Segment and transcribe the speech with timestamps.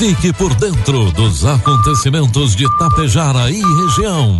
[0.00, 4.38] Fique por dentro dos acontecimentos de Tapejara e região.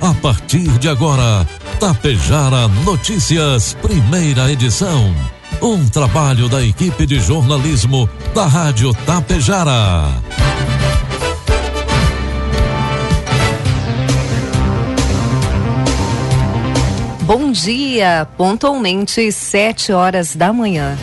[0.00, 1.44] A partir de agora,
[1.80, 5.12] Tapejara Notícias, primeira edição.
[5.60, 10.06] Um trabalho da equipe de jornalismo da Rádio Tapejara.
[17.22, 20.96] Bom dia, pontualmente sete horas da manhã.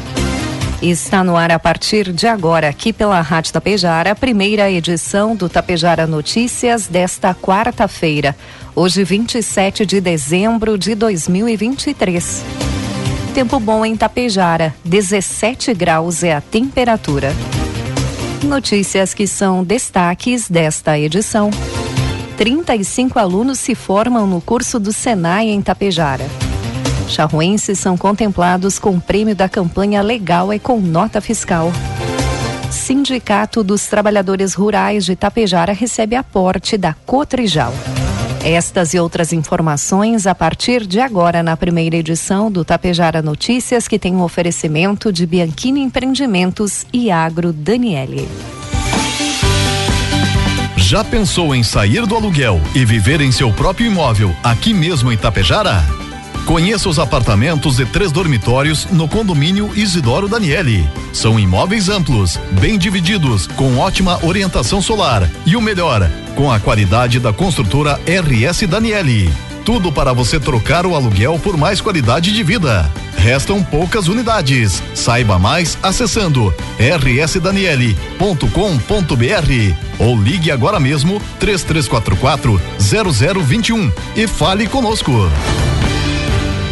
[0.82, 5.50] Está no ar a partir de agora, aqui pela Rádio Tapejara, a primeira edição do
[5.50, 8.34] Tapejara Notícias desta quarta-feira,
[8.74, 12.46] hoje 27 de dezembro de 2023.
[13.34, 17.34] Tempo bom em Tapejara, 17 graus é a temperatura.
[18.42, 21.52] Notícias que são destaques desta edição.
[22.38, 26.49] 35 alunos se formam no curso do Senai em Tapejara.
[27.10, 31.74] Charruenses são contemplados com o prêmio da campanha Legal e com nota fiscal.
[32.70, 37.74] Sindicato dos Trabalhadores Rurais de Tapejara recebe aporte da Cotrijal.
[38.44, 44.00] Estas e outras informações a partir de agora na primeira edição do Tapejara Notícias, que
[44.00, 48.30] tem um oferecimento de Bianchini Empreendimentos e Agro Daniele.
[50.78, 55.18] Já pensou em sair do aluguel e viver em seu próprio imóvel aqui mesmo em
[55.18, 55.84] Tapejara?
[56.50, 60.90] Conheça os apartamentos de três dormitórios no condomínio Isidoro Daniele.
[61.14, 67.20] São imóveis amplos, bem divididos, com ótima orientação solar e o melhor, com a qualidade
[67.20, 69.32] da construtora RS Daniele.
[69.64, 72.92] Tudo para você trocar o aluguel por mais qualidade de vida.
[73.16, 74.82] Restam poucas unidades.
[74.96, 85.30] Saiba mais acessando rsdaniele.com.br ou ligue agora mesmo 3344 0021 e fale conosco.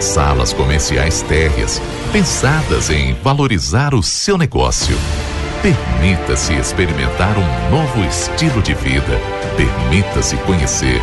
[0.00, 1.80] Salas comerciais térreas,
[2.12, 4.96] pensadas em valorizar o seu negócio.
[5.62, 9.18] Permita-se experimentar um novo estilo de vida.
[9.56, 11.00] Permita-se conhecer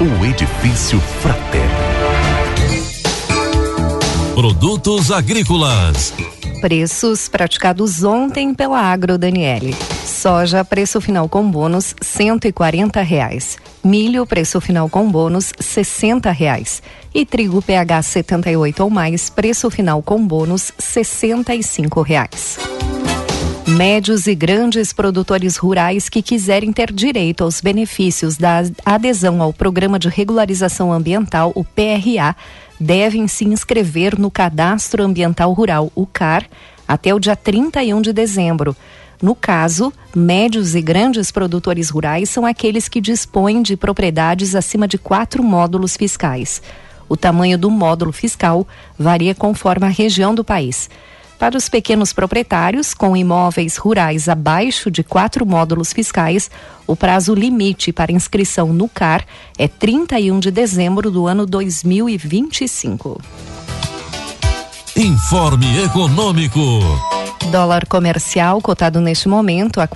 [0.00, 1.64] o Edifício Fratelli.
[4.34, 6.14] Produtos agrícolas.
[6.60, 9.74] Preços praticados ontem pela Agro Daniele.
[10.26, 13.58] Soja, preço final com bônus, cento e quarenta reais.
[13.84, 16.82] Milho, preço final com bônus, sessenta reais.
[17.14, 22.58] E trigo PH 78 ou mais, preço final com bônus, sessenta e cinco reais.
[23.68, 29.96] Médios e grandes produtores rurais que quiserem ter direito aos benefícios da adesão ao Programa
[29.96, 32.34] de Regularização Ambiental, o PRA,
[32.80, 36.48] devem se inscrever no Cadastro Ambiental Rural, o CAR,
[36.88, 38.76] até o dia 31 de dezembro.
[39.20, 44.98] No caso, médios e grandes produtores rurais são aqueles que dispõem de propriedades acima de
[44.98, 46.60] quatro módulos fiscais.
[47.08, 48.66] O tamanho do módulo fiscal
[48.98, 50.90] varia conforme a região do país.
[51.38, 56.50] Para os pequenos proprietários com imóveis rurais abaixo de quatro módulos fiscais,
[56.86, 59.24] o prazo limite para inscrição no CAR
[59.58, 63.20] é 31 de dezembro do ano 2025.
[64.96, 67.15] Informe Econômico.
[67.50, 69.86] Dólar comercial cotado neste momento a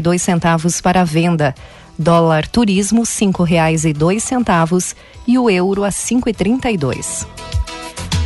[0.00, 1.54] dois centavos para venda.
[1.98, 4.96] Dólar turismo cinco reais e dois centavos
[5.26, 7.26] e o euro a cinco e trinta e dois.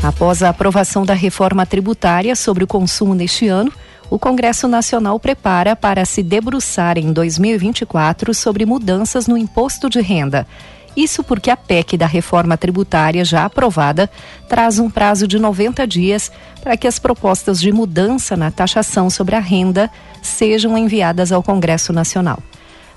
[0.03, 3.73] Após a aprovação da reforma tributária sobre o consumo neste ano,
[4.09, 10.47] o Congresso Nacional prepara para se debruçar em 2024 sobre mudanças no imposto de renda.
[10.97, 14.11] Isso porque a PEC da reforma tributária já aprovada
[14.49, 16.33] traz um prazo de 90 dias
[16.63, 19.91] para que as propostas de mudança na taxação sobre a renda
[20.23, 22.43] sejam enviadas ao Congresso Nacional.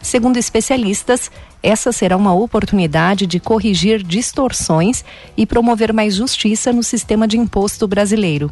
[0.02, 1.30] Segundo especialistas,
[1.62, 5.06] essa será uma oportunidade de corrigir distorções
[5.38, 8.50] e promover mais justiça no sistema de imposto brasileiro.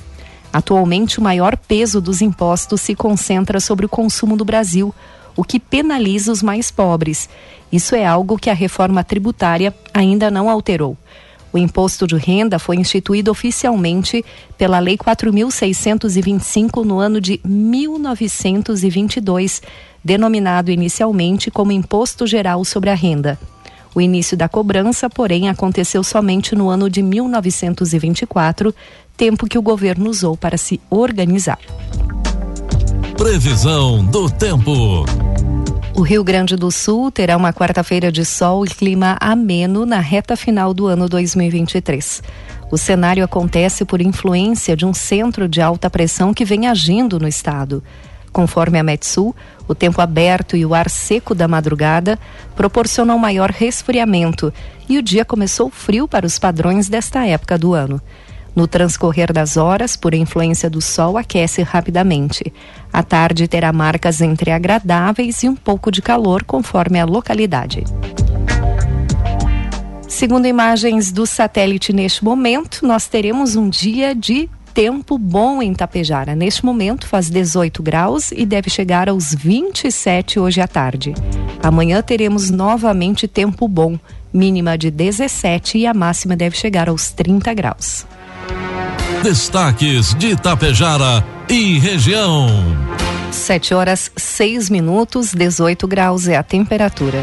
[0.54, 4.94] Atualmente, o maior peso dos impostos se concentra sobre o consumo do Brasil,
[5.40, 7.30] o que penaliza os mais pobres.
[7.72, 10.98] Isso é algo que a reforma tributária ainda não alterou.
[11.54, 14.26] O imposto de renda foi instituído oficialmente
[14.58, 19.62] pela Lei 4.625 no ano de 1922,
[20.04, 23.40] denominado inicialmente como Imposto Geral sobre a Renda.
[23.96, 28.76] O início da cobrança, porém, aconteceu somente no ano de 1924,
[29.16, 31.60] tempo que o governo usou para se organizar.
[33.20, 35.04] Previsão do tempo.
[35.94, 40.38] O Rio Grande do Sul terá uma quarta-feira de sol e clima ameno na reta
[40.38, 42.24] final do ano 2023.
[42.72, 47.28] O cenário acontece por influência de um centro de alta pressão que vem agindo no
[47.28, 47.84] estado.
[48.32, 49.36] Conforme a Metsul,
[49.68, 52.18] o tempo aberto e o ar seco da madrugada
[52.56, 54.54] proporcionam maior resfriamento
[54.88, 58.02] e o dia começou frio para os padrões desta época do ano.
[58.60, 62.52] No transcorrer das horas, por influência do sol, aquece rapidamente.
[62.92, 67.86] A tarde terá marcas entre agradáveis e um pouco de calor, conforme a localidade.
[70.10, 76.36] Segundo imagens do satélite neste momento, nós teremos um dia de tempo bom em Tapejara.
[76.36, 81.14] Neste momento faz 18 graus e deve chegar aos 27 hoje à tarde.
[81.64, 83.98] Amanhã teremos novamente tempo bom,
[84.34, 88.06] mínima de 17 e a máxima deve chegar aos 30 graus.
[89.24, 92.48] Destaques de Itapejara e região.
[93.30, 97.22] 7 horas 6 minutos, 18 graus é a temperatura.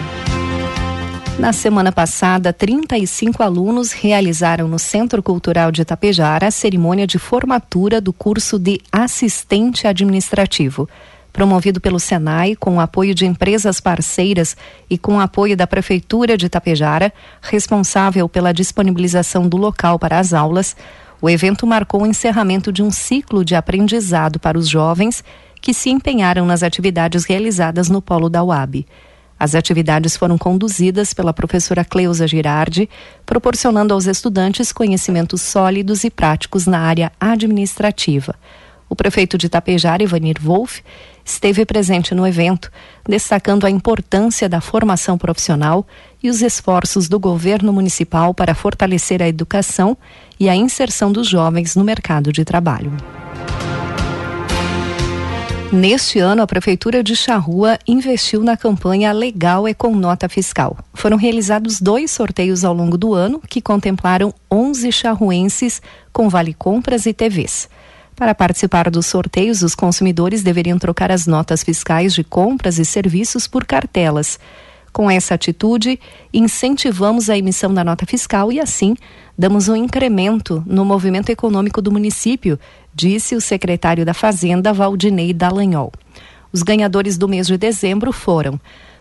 [1.39, 7.99] Na semana passada, 35 alunos realizaram no Centro Cultural de Itapejara a cerimônia de formatura
[7.99, 10.87] do curso de assistente administrativo.
[11.33, 14.55] Promovido pelo Senai, com o apoio de empresas parceiras
[14.89, 17.11] e com o apoio da Prefeitura de Itapejara,
[17.41, 20.77] responsável pela disponibilização do local para as aulas,
[21.21, 25.25] o evento marcou o encerramento de um ciclo de aprendizado para os jovens
[25.61, 28.87] que se empenharam nas atividades realizadas no polo da UAB.
[29.39, 32.89] As atividades foram conduzidas pela professora Cleusa Girardi,
[33.25, 38.35] proporcionando aos estudantes conhecimentos sólidos e práticos na área administrativa.
[38.89, 40.83] O prefeito de Itapejara, Ivanir Wolff,
[41.27, 42.71] esteve presente no evento,
[43.07, 45.85] destacando a importância da formação profissional
[46.23, 49.99] e os esforços do governo municipal para fortalecer a educação
[50.39, 52.93] e a inserção dos jovens no mercado de trabalho.
[55.73, 60.79] Neste ano, a Prefeitura de Charrua investiu na campanha Legal é com Nota Fiscal.
[60.95, 65.83] Foram realizados dois sorteios ao longo do ano que contemplaram 11 charruenses
[66.13, 67.69] com vale compras e TVs.
[68.17, 73.47] Para participar dos sorteios, os consumidores deveriam trocar as notas fiscais de compras e serviços
[73.47, 74.41] por cartelas.
[74.91, 76.01] Com essa atitude,
[76.33, 78.97] incentivamos a emissão da nota fiscal e, assim,
[79.37, 82.59] damos um incremento no movimento econômico do município,
[82.95, 85.93] disse o secretário da Fazenda, Valdinei Dallagnol.
[86.51, 88.59] Os ganhadores do mês de dezembro foram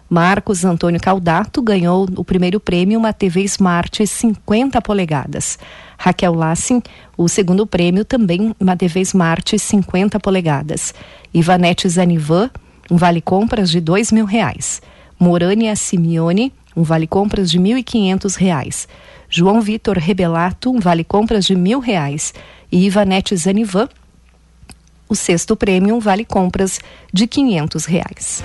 [0.10, 5.58] Marcos Antônio Caldato ganhou o primeiro prêmio, uma TV Smart 50 polegadas.
[5.98, 6.82] Raquel Lassin,
[7.18, 10.94] o segundo prêmio, também uma TV Smart 50 polegadas.
[11.34, 12.52] Ivanete Zanivan,
[12.92, 14.80] um vale compras de dois mil reais.
[15.20, 18.88] Morânia Simeone, um vale compras de mil e quinhentos reais.
[19.28, 22.32] João Vitor Rebelato, um vale compras de mil reais.
[22.72, 23.90] E Ivanete Zanivan,
[25.10, 26.80] o sexto prêmio, um vale compras
[27.12, 28.44] de quinhentos reais.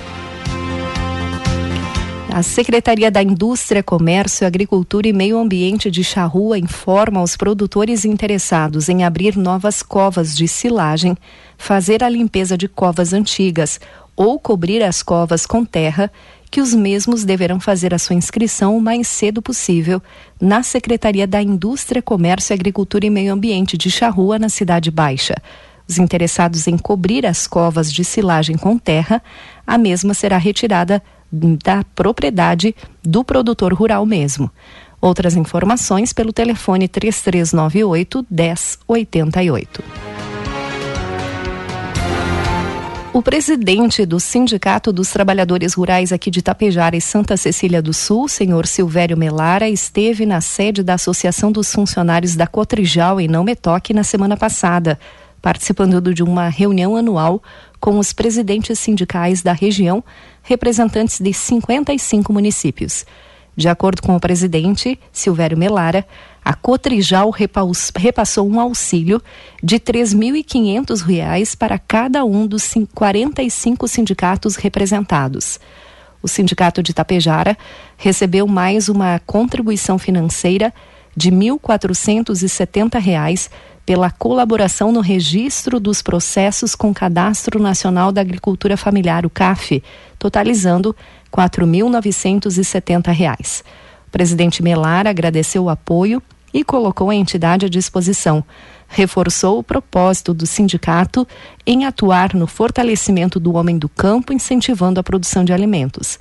[2.32, 8.88] A Secretaria da Indústria, Comércio, Agricultura e Meio Ambiente de Charrua informa aos produtores interessados
[8.88, 11.17] em abrir novas covas de silagem,
[11.59, 13.81] fazer a limpeza de covas antigas
[14.15, 16.11] ou cobrir as covas com terra
[16.50, 20.00] que os mesmos deverão fazer a sua inscrição o mais cedo possível
[20.41, 25.35] na Secretaria da Indústria, Comércio, Agricultura e Meio Ambiente de Charrua, na Cidade Baixa.
[25.88, 29.21] Os interessados em cobrir as covas de silagem com terra,
[29.67, 34.50] a mesma será retirada da propriedade do produtor rural mesmo.
[35.00, 39.83] Outras informações pelo telefone 3398 1088.
[43.12, 48.28] O presidente do Sindicato dos Trabalhadores Rurais aqui de Tapejara e Santa Cecília do Sul,
[48.28, 53.93] senhor Silvério Melara, esteve na sede da Associação dos Funcionários da Cotrijal em Não Metoque
[53.93, 54.97] na semana passada,
[55.40, 57.42] participando de uma reunião anual
[57.78, 60.02] com os presidentes sindicais da região,
[60.42, 63.04] representantes de 55 municípios.
[63.56, 66.06] De acordo com o presidente, Silvério Melara,
[66.44, 67.30] a Cotrijal
[67.97, 69.23] repassou um auxílio
[69.62, 75.61] de R$ 3.500 para cada um dos 45 sindicatos representados.
[76.23, 77.56] O sindicato de Tapejara
[77.97, 80.73] recebeu mais uma contribuição financeira
[81.16, 83.50] de R$ 1.470
[83.90, 89.82] pela colaboração no registro dos processos com Cadastro Nacional da Agricultura Familiar, o CAF,
[90.16, 90.94] totalizando
[91.37, 93.64] R$ 4.970.
[94.06, 96.23] O presidente Melar agradeceu o apoio
[96.54, 98.44] e colocou a entidade à disposição.
[98.87, 101.26] Reforçou o propósito do sindicato
[101.66, 106.16] em atuar no fortalecimento do homem do campo, incentivando a produção de alimentos.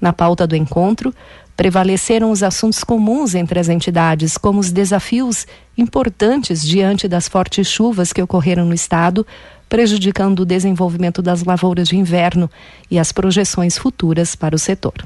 [0.00, 1.12] Na pauta do encontro,
[1.58, 5.44] prevaleceram os assuntos comuns entre as entidades, como os desafios
[5.76, 9.26] importantes diante das fortes chuvas que ocorreram no estado,
[9.68, 12.48] prejudicando o desenvolvimento das lavouras de inverno
[12.88, 15.04] e as projeções futuras para o setor.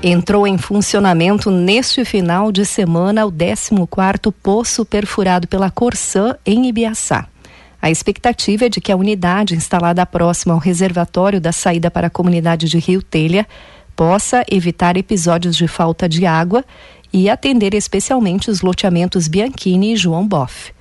[0.00, 7.26] Entrou em funcionamento neste final de semana o 14º poço perfurado pela Corsã em Ibiaçá.
[7.80, 12.10] A expectativa é de que a unidade instalada próxima ao reservatório da saída para a
[12.10, 13.46] comunidade de Rio Telha
[13.94, 16.64] possa evitar episódios de falta de água
[17.12, 20.72] e atender especialmente os loteamentos Bianchini e João Boff.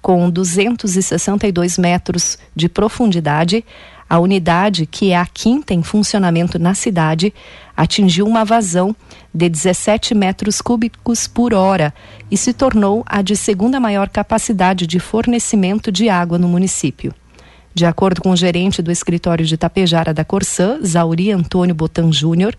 [0.00, 3.64] Com 262 metros de profundidade,
[4.12, 7.32] a unidade, que é a quinta em funcionamento na cidade,
[7.74, 8.94] atingiu uma vazão
[9.32, 11.94] de 17 metros cúbicos por hora
[12.30, 17.14] e se tornou a de segunda maior capacidade de fornecimento de água no município.
[17.72, 22.54] De acordo com o gerente do escritório de Tapejara da Corsã, Zauri Antônio Botan Júnior,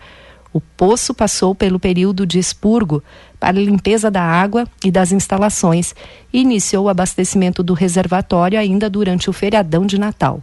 [0.52, 3.04] o poço passou pelo período de expurgo
[3.40, 5.94] para limpeza da água e das instalações
[6.34, 10.42] e iniciou o abastecimento do reservatório ainda durante o feriadão de Natal.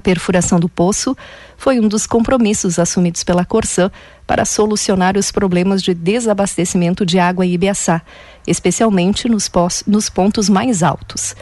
[0.00, 1.14] A perfuração do poço
[1.58, 3.90] foi um dos compromissos assumidos pela Corsã
[4.26, 8.00] para solucionar os problemas de desabastecimento de água em Ibiaçá,
[8.46, 9.50] especialmente nos,
[9.86, 11.36] nos pontos mais altos.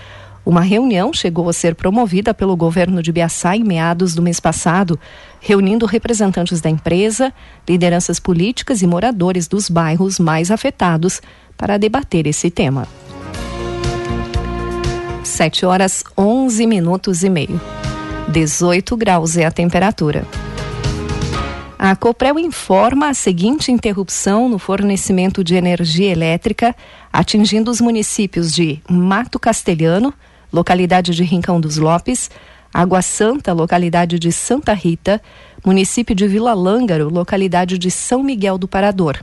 [0.44, 4.98] Uma reunião chegou a ser promovida pelo governo de Ibiaçá em meados do mês passado,
[5.40, 7.32] reunindo representantes da empresa,
[7.68, 11.22] lideranças políticas e moradores dos bairros mais afetados
[11.56, 12.88] para debater esse tema.
[15.22, 17.60] 7 horas 11 minutos e meio.
[18.30, 20.26] 18 graus é a temperatura.
[21.78, 26.76] A Coprel informa a seguinte interrupção no fornecimento de energia elétrica,
[27.10, 30.12] atingindo os municípios de Mato Castelhano,
[30.52, 32.30] localidade de Rincão dos Lopes,
[32.72, 35.22] Água Santa, localidade de Santa Rita,
[35.64, 39.18] município de Vila Lângaro, localidade de São Miguel do Parador.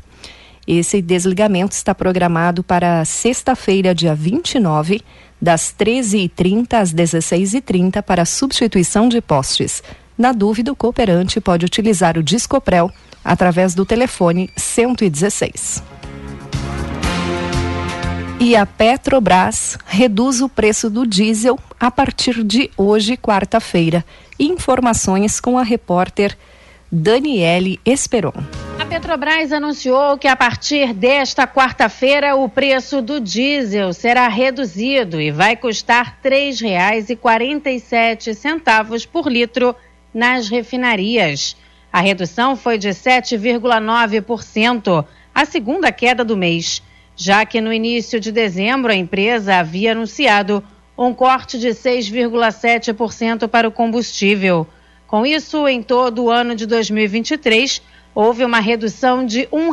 [0.67, 5.01] Esse desligamento está programado para sexta-feira, dia 29,
[5.41, 9.83] das 13h30 às 16h30 para substituição de postes.
[10.17, 12.91] Na dúvida, o cooperante pode utilizar o Discoprel
[13.23, 15.83] através do telefone 116.
[18.39, 24.05] E a Petrobras reduz o preço do diesel a partir de hoje, quarta-feira.
[24.37, 26.37] Informações com a repórter
[26.91, 28.33] Daniele Esperon.
[28.79, 35.31] A Petrobras anunciou que a partir desta quarta-feira o preço do diesel será reduzido e
[35.31, 39.75] vai custar R$ 3,47 por litro
[40.13, 41.57] nas refinarias.
[41.91, 46.83] A redução foi de 7,9%, a segunda queda do mês,
[47.15, 50.63] já que no início de dezembro a empresa havia anunciado
[50.97, 54.67] um corte de 6,7% para o combustível.
[55.07, 57.81] Com isso, em todo o ano de 2023,
[58.13, 59.71] houve uma redução de um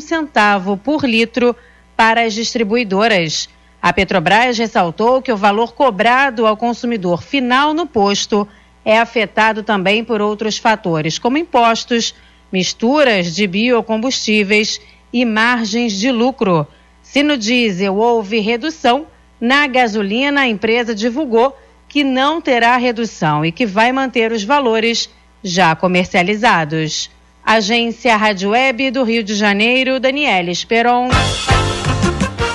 [0.00, 1.54] centavo por litro
[1.96, 3.48] para as distribuidoras.
[3.82, 8.48] A Petrobras ressaltou que o valor cobrado ao consumidor final no posto
[8.84, 12.14] é afetado também por outros fatores, como impostos,
[12.50, 14.80] misturas de biocombustíveis
[15.12, 16.66] e margens de lucro.
[17.02, 19.06] Se no diesel houve redução,
[19.38, 21.54] na gasolina a empresa divulgou
[21.94, 25.08] que não terá redução e que vai manter os valores
[25.44, 27.08] já comercializados.
[27.46, 31.08] Agência Rádio Web do Rio de Janeiro, Daniela Esperon.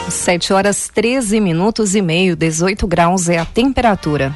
[0.09, 4.35] 7 horas 13 minutos e meio, 18 graus é a temperatura.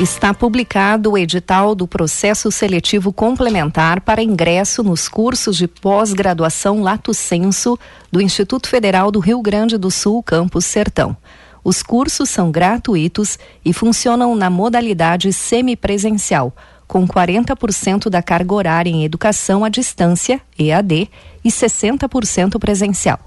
[0.00, 7.12] Está publicado o edital do processo seletivo complementar para ingresso nos cursos de pós-graduação Lato
[7.12, 7.76] Senso
[8.12, 11.16] do Instituto Federal do Rio Grande do Sul, Campus Sertão.
[11.64, 16.54] Os cursos são gratuitos e funcionam na modalidade semipresencial
[16.86, 21.10] com 40% da carga horária em educação à distância, EAD,
[21.42, 23.18] e 60% presencial.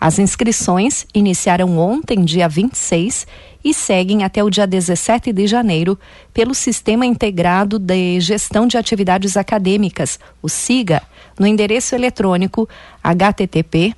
[0.00, 3.26] As inscrições iniciaram ontem, dia 26,
[3.62, 5.98] e seguem até o dia 17 de janeiro
[6.32, 11.02] pelo Sistema Integrado de Gestão de Atividades Acadêmicas, o SIGA,
[11.38, 12.66] no endereço eletrônico
[13.04, 13.94] http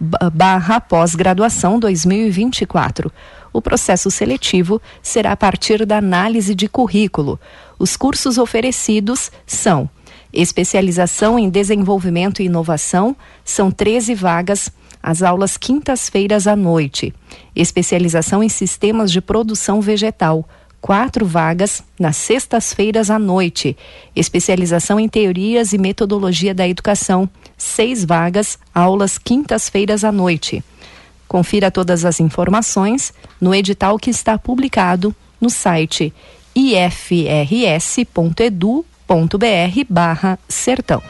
[0.00, 3.12] abre.ai.barra pós-graduação 2024.
[3.52, 7.38] O processo seletivo será a partir da análise de currículo.
[7.78, 9.88] Os cursos oferecidos são
[10.32, 14.70] especialização em desenvolvimento e inovação, são 13 vagas,
[15.02, 17.14] as aulas quintas-feiras à noite.
[17.56, 20.46] Especialização em sistemas de produção vegetal,
[20.80, 23.76] quatro vagas nas sextas-feiras à noite.
[24.14, 27.28] Especialização em teorias e metodologia da educação,
[27.58, 30.64] seis vagas, aulas quintas-feiras à noite.
[31.26, 36.14] Confira todas as informações no edital que está publicado no site
[36.54, 37.24] ifrs.edu.br
[39.88, 41.02] barra sertão.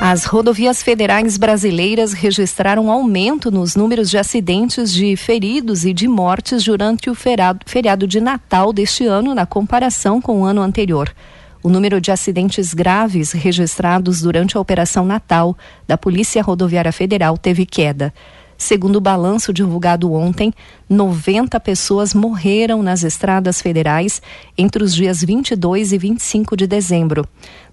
[0.00, 6.64] As rodovias federais brasileiras registraram aumento nos números de acidentes de feridos e de mortes
[6.64, 11.14] durante o feriado, de Natal deste ano, na comparação com o ano anterior.
[11.62, 17.66] O número de acidentes graves registrados durante a Operação Natal da Polícia Rodoviária Federal teve
[17.66, 18.14] queda.
[18.56, 20.52] Segundo o balanço divulgado ontem,
[20.88, 24.22] 90 pessoas morreram nas estradas federais
[24.56, 27.26] entre os dias 22 e 25 de dezembro.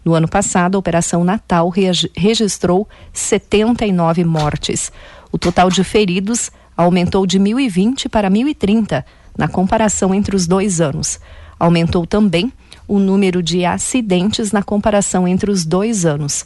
[0.03, 1.71] No ano passado, a Operação Natal
[2.15, 4.91] registrou 79 mortes.
[5.31, 9.03] O total de feridos aumentou de 1.020 para 1.030
[9.37, 11.19] na comparação entre os dois anos.
[11.59, 12.51] Aumentou também
[12.87, 16.45] o número de acidentes na comparação entre os dois anos.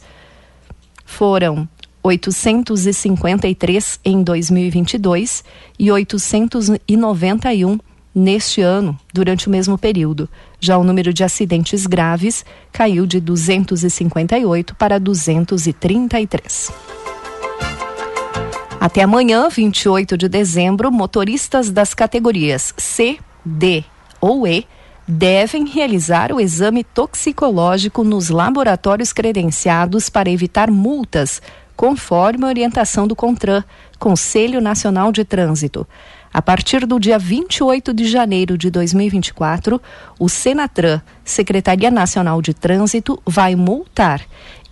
[1.04, 1.68] Foram
[2.02, 5.44] 853 em 2022
[5.78, 7.78] e 891
[8.14, 10.28] neste ano, durante o mesmo período.
[10.60, 16.72] Já o número de acidentes graves caiu de 258 para 233.
[18.80, 23.84] Até amanhã, 28 de dezembro, motoristas das categorias C, D
[24.20, 24.66] ou E
[25.06, 31.42] devem realizar o exame toxicológico nos laboratórios credenciados para evitar multas
[31.76, 33.64] conforme a orientação do CONTRAN,
[33.98, 35.84] Conselho Nacional de Trânsito.
[36.32, 39.78] A partir do dia 28 de janeiro de 2024,
[40.18, 44.22] o Senatran, Secretaria Nacional de Trânsito, vai multar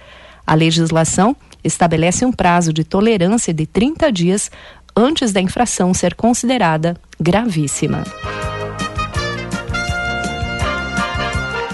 [0.46, 4.52] A legislação estabelece um prazo de tolerância de 30 dias
[4.96, 8.04] antes da infração ser considerada gravíssima.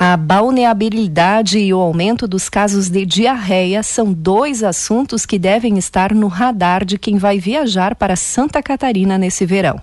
[0.04, 6.12] A balneabilidade e o aumento dos casos de diarreia são dois assuntos que devem estar
[6.12, 9.80] no radar de quem vai viajar para Santa Catarina nesse verão.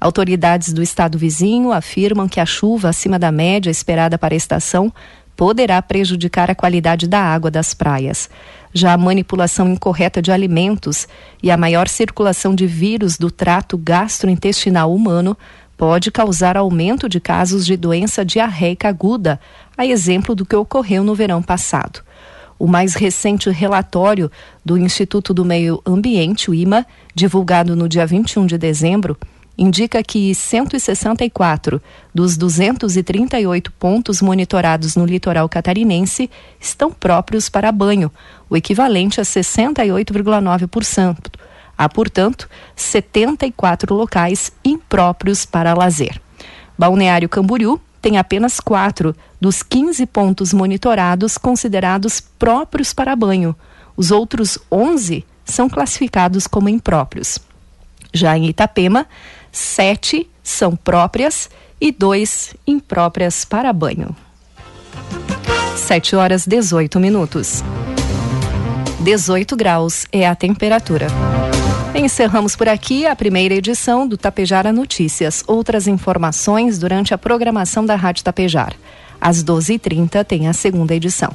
[0.00, 4.90] Autoridades do estado vizinho afirmam que a chuva acima da média esperada para a estação
[5.36, 8.30] poderá prejudicar a qualidade da água das praias.
[8.72, 11.06] Já a manipulação incorreta de alimentos
[11.42, 15.36] e a maior circulação de vírus do trato gastrointestinal humano
[15.78, 19.40] pode causar aumento de casos de doença diarreica aguda,
[19.76, 22.00] a exemplo do que ocorreu no verão passado.
[22.58, 24.28] O mais recente relatório
[24.64, 29.16] do Instituto do Meio Ambiente, o IMA, divulgado no dia 21 de dezembro,
[29.56, 31.80] indica que 164
[32.12, 36.28] dos 238 pontos monitorados no litoral catarinense
[36.60, 38.10] estão próprios para banho,
[38.50, 41.16] o equivalente a 68,9%.
[41.78, 46.20] Há, portanto, 74 locais impróprios para lazer.
[46.76, 53.54] Balneário Camboriú tem apenas quatro dos 15 pontos monitorados considerados próprios para banho.
[53.96, 57.38] Os outros 11 são classificados como impróprios.
[58.12, 59.06] Já em Itapema,
[59.52, 61.48] sete são próprias
[61.80, 64.16] e dois impróprias para banho.
[65.76, 67.62] 7 horas 18 minutos.
[69.00, 71.06] 18 graus é a temperatura.
[71.94, 75.42] Encerramos por aqui a primeira edição do Tapejara Notícias.
[75.46, 78.74] Outras informações durante a programação da Rádio Tapejar.
[79.20, 81.34] Às 12h30 tem a segunda edição.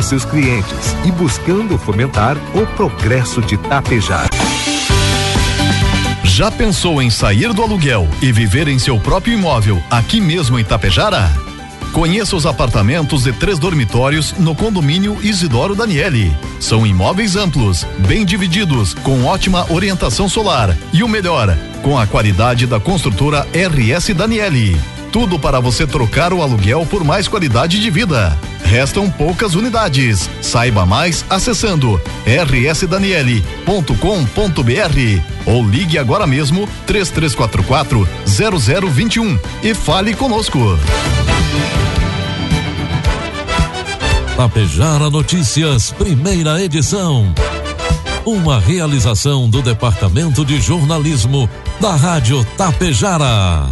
[0.05, 4.29] seus clientes e buscando buscando fomentar o progresso de Tapejar.
[6.23, 10.63] Já pensou em sair do aluguel e viver em seu próprio imóvel aqui mesmo em
[10.63, 11.31] Tapejara?
[11.91, 16.35] Conheça os apartamentos de três dormitórios no condomínio Isidoro Daniele.
[16.59, 22.65] São imóveis amplos, bem divididos, com ótima orientação solar e o melhor, com a qualidade
[22.65, 24.79] da construtora RS Daniele.
[25.11, 28.37] Tudo para você trocar o aluguel por mais qualidade de vida.
[28.63, 30.29] Restam poucas unidades.
[30.41, 40.79] Saiba mais acessando rsdaniele.com.br ou ligue agora mesmo 3344 0021 e fale conosco.
[44.37, 47.33] Tapejara Notícias, primeira edição.
[48.25, 51.49] Uma realização do Departamento de Jornalismo
[51.81, 53.67] da Rádio Tapejara.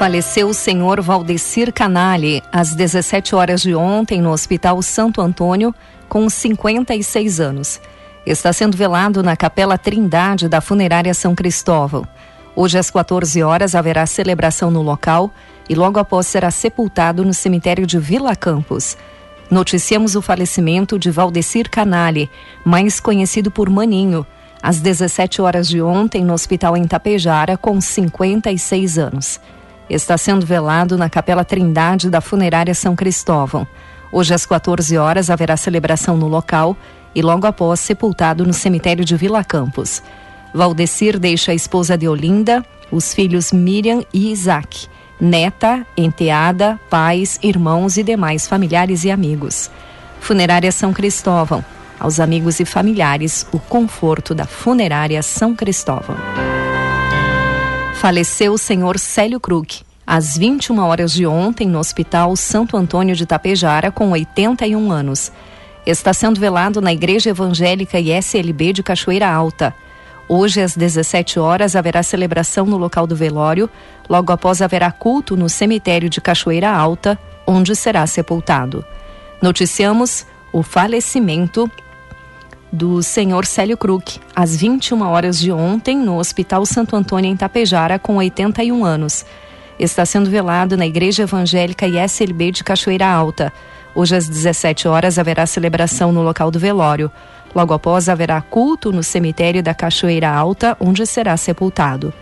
[0.00, 5.74] Faleceu o senhor Valdecir Canale às 17 horas de ontem no Hospital Santo Antônio,
[6.08, 7.78] com 56 anos.
[8.24, 12.08] Está sendo velado na Capela Trindade da Funerária São Cristóvão.
[12.56, 15.30] Hoje às 14 horas haverá celebração no local
[15.68, 18.96] e logo após será sepultado no cemitério de Vila Campos.
[19.50, 22.30] Noticiamos o falecimento de Valdecir Canale,
[22.64, 24.26] mais conhecido por Maninho,
[24.62, 29.38] às 17 horas de ontem no hospital em Tapejara, com 56 anos.
[29.90, 33.66] Está sendo velado na Capela Trindade da Funerária São Cristóvão.
[34.12, 36.76] Hoje às 14 horas haverá celebração no local
[37.14, 40.02] e logo após sepultado no cemitério de Vila Campos.
[40.54, 44.88] Valdecir deixa a esposa de Olinda, os filhos Miriam e Isaac
[45.20, 49.70] neta, enteada, pais, irmãos e demais familiares e amigos.
[50.20, 51.64] Funerária São Cristóvão.
[51.98, 56.16] Aos amigos e familiares, o conforto da Funerária São Cristóvão.
[58.00, 63.26] Faleceu o senhor Célio Krug, às 21 horas de ontem, no Hospital Santo Antônio de
[63.26, 65.30] Tapejara, com 81 anos.
[65.84, 69.74] Está sendo velado na Igreja Evangélica ISLB de Cachoeira Alta.
[70.26, 73.68] Hoje, às 17 horas, haverá celebração no local do velório.
[74.08, 78.82] Logo após, haverá culto no cemitério de Cachoeira Alta, onde será sepultado.
[79.42, 81.70] Noticiamos o falecimento
[82.72, 87.98] do senhor Célio Kruk, às 21 horas de ontem, no Hospital Santo Antônio, em Tapejara,
[87.98, 89.24] com 81 anos.
[89.78, 93.52] Está sendo velado na Igreja Evangélica ISLB de Cachoeira Alta.
[93.94, 97.10] Hoje, às 17 horas, haverá celebração no local do velório.
[97.54, 102.12] Logo após, haverá culto no cemitério da Cachoeira Alta, onde será sepultado.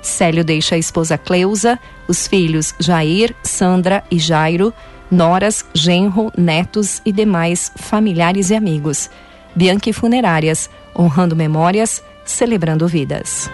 [0.00, 4.72] Célio deixa a esposa Cleusa, os filhos Jair, Sandra e Jairo,
[5.10, 9.10] noras, genro, netos e demais familiares e amigos.
[9.54, 13.50] Bianchi Funerárias, honrando memórias, celebrando vidas.